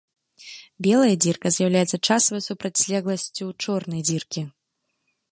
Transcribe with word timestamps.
Белая 0.85 1.15
дзірка 1.25 1.47
з'яўляецца 1.57 1.97
часавай 2.07 2.41
супрацьлегласцю 2.45 3.45
чорнай 3.67 4.01
дзіркі. 4.09 4.41